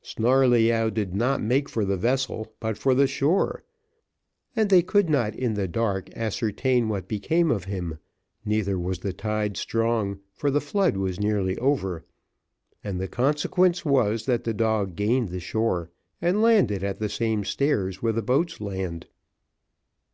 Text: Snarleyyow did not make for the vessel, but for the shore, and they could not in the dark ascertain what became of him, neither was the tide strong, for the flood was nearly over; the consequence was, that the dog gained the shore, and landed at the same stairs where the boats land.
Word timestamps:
Snarleyyow 0.00 0.88
did 0.88 1.14
not 1.14 1.42
make 1.42 1.68
for 1.68 1.84
the 1.84 1.98
vessel, 1.98 2.54
but 2.60 2.78
for 2.78 2.94
the 2.94 3.06
shore, 3.06 3.62
and 4.56 4.70
they 4.70 4.80
could 4.80 5.10
not 5.10 5.34
in 5.34 5.52
the 5.52 5.68
dark 5.68 6.08
ascertain 6.16 6.88
what 6.88 7.06
became 7.08 7.50
of 7.50 7.64
him, 7.64 7.98
neither 8.42 8.78
was 8.78 9.00
the 9.00 9.12
tide 9.12 9.58
strong, 9.58 10.20
for 10.32 10.50
the 10.50 10.62
flood 10.62 10.96
was 10.96 11.20
nearly 11.20 11.58
over; 11.58 12.06
the 12.82 13.06
consequence 13.06 13.84
was, 13.84 14.24
that 14.24 14.44
the 14.44 14.54
dog 14.54 14.96
gained 14.96 15.28
the 15.28 15.40
shore, 15.40 15.90
and 16.22 16.40
landed 16.40 16.82
at 16.82 16.98
the 16.98 17.10
same 17.10 17.44
stairs 17.44 18.00
where 18.00 18.14
the 18.14 18.22
boats 18.22 18.62
land. 18.62 19.08